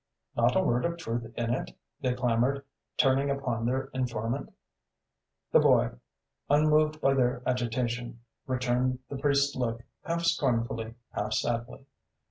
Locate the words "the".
5.51-5.59, 9.09-9.17